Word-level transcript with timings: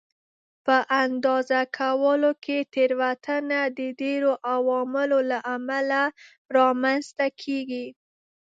په 0.65 0.75
اندازه 1.03 1.59
کولو 1.77 2.31
کې 2.43 2.57
تېروتنه 2.73 3.59
د 3.77 3.79
ډېرو 4.01 4.31
عواملو 4.53 5.19
له 5.31 5.39
امله 5.55 6.01
رامنځته 6.57 7.27
کېږي. 7.41 7.87